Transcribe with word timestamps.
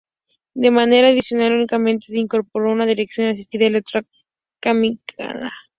De 0.55 0.71
manera 0.71 1.09
adicional 1.09 1.53
únicamente 1.53 2.07
se 2.07 2.17
incorporó 2.17 2.71
una 2.71 2.87
dirección 2.87 3.27
asistida 3.27 3.67
electromecánica. 3.67 5.51